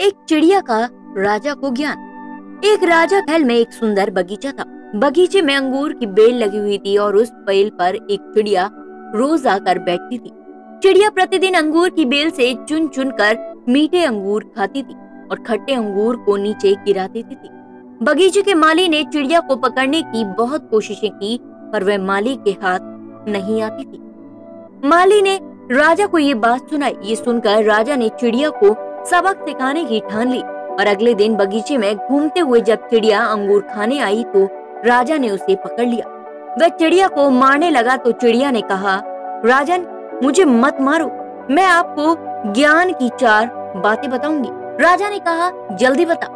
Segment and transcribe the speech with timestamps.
[0.00, 0.78] एक चिड़िया का
[1.16, 4.64] राजा को ज्ञान। एक राजा महल में एक सुंदर बगीचा था।
[4.96, 8.70] बगीचे में अंगूर की बेल लगी हुई थी और उस बेल पर एक चिड़िया
[9.14, 10.32] रोज आकर बैठती थी।
[10.82, 14.94] चिड़िया प्रतिदिन अंगूर की बेल से चुन चुन कर मीठे अंगूर खाती थी
[15.30, 17.48] और खट्टे अंगूर को नीचे गिरा देती थी।
[18.02, 22.50] बगीचे के माली ने चिड़िया को पकड़ने की बहुत कोशिशें की, पर वह माली के
[22.50, 22.78] हाथ
[23.28, 25.38] नहीं आती थी। माली ने
[25.72, 30.28] राजा को ये बात सुनाई, ये सुनकर राजा ने चिड़िया को सबक सिखाने की ठान
[30.28, 34.44] ली और अगले दिन बगीचे में घूमते हुए जब चिड़िया अंगूर खाने आई तो
[34.84, 36.06] राजा ने उसे पकड़ लिया।
[36.60, 39.00] वह चिड़िया को मारने लगा तो चिड़िया ने कहा,
[39.44, 39.86] राजन,
[40.22, 41.06] मुझे मत मारो।
[41.50, 44.48] मैं आपको ज्ञान की चार बातें बताऊँगी।
[44.82, 46.26] राजा ने कहा, जल्दी बता।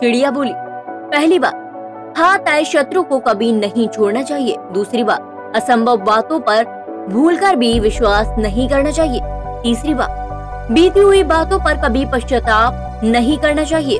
[0.00, 5.96] चिड़िया बोली, पहली बात, हाथ आए शत्रु को कभी नहीं छोड़ना चाहिए। दूसरी बात, असंभव
[5.96, 6.64] बातों पर
[7.08, 9.20] भूलकर भी विश्वास नहीं करना चाहिए।
[9.62, 10.23] तीसरी बात
[10.70, 13.98] बीती हुई बातों पर कभी पश्चाताप नहीं करना चाहिए।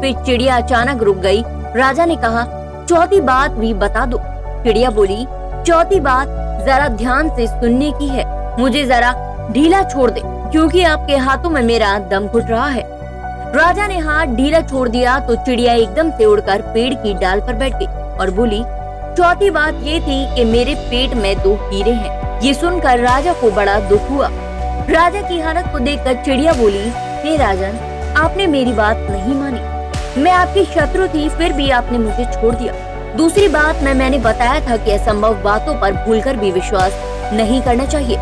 [0.00, 1.42] फिर चिड़िया अचानक रुक गई।
[1.76, 2.44] राजा ने कहा,
[2.88, 4.20] चौथी बात भी बता दो।
[4.64, 5.26] चिड़िया बोली,
[5.66, 6.28] चौथी बात
[6.66, 8.24] जरा ध्यान से सुनने की है।
[8.60, 9.12] मुझे जरा
[9.52, 12.84] ढीला छोड़ दे, क्योंकि आपके हाथों में मेरा दम घुट रहा है।
[13.54, 17.54] राजा ने हाथ ढीला छोड़ दिया तो चिड़िया एकदम से उड़कर पेड़ की डाल पर
[17.54, 18.62] बैठ गई और बोली,
[19.16, 23.50] चौथी बात ये थी कि मेरे पेट में दो हीरे हैं। ये सुनकर राजा को
[23.50, 24.30] बड़ा दुख हुआ।
[24.88, 27.78] राजा की हालत को देखकर चिड़िया बोली, हे राजन,
[28.16, 29.60] आपने मेरी बात नहीं मानी।
[30.20, 32.72] मैं आपकी शत्रु थी, फिर भी आपने मुझे छोड़ दिया।
[33.16, 36.92] दूसरी बात, मैं, मैंने बताया था कि असंभव बातों पर भूलकर भी विश्वास
[37.32, 38.18] नहीं करना चाहिए।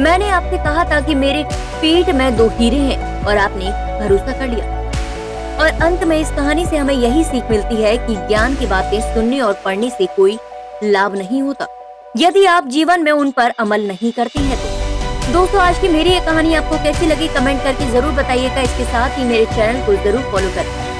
[0.00, 3.70] मैंने आपसे कहा था कि मेरे पेट में दो हीरे हैं और आपने
[4.00, 4.78] भरोसा कर लिया।
[5.60, 9.14] और अंत में इस कहानी से हमें यही सीख मिलती है कि ज्ञान की बातें
[9.14, 10.38] सुनने और पढ़ने से कोई
[10.84, 11.66] लाभ नहीं होता।
[12.16, 14.77] यदि आप जीवन में उन पर अमल नहीं करते हैं तो
[15.32, 19.18] दोस्तों, आज की मेरी ये कहानी आपको कैसी लगी, कमेंट करके ज़रूर बताइएगा। इसके साथ
[19.18, 20.98] ही मेरे चैनल को ज़रूर फॉलो करें।